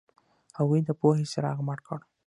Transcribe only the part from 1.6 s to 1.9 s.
مړ